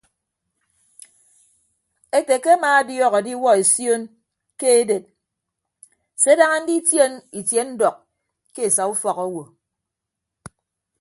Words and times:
Ete 2.17 2.35
ke 2.43 2.49
amaadiọk 2.55 3.13
adiwuọ 3.19 3.51
esion 3.61 4.01
ke 4.59 4.67
eded 4.81 5.05
se 6.21 6.31
daña 6.39 6.57
nditie 6.61 7.05
itie 7.39 7.61
ndọk 7.71 7.97
ke 8.53 8.61
esa 8.69 8.83
ufọk 8.93 9.17
owo. 9.25 9.43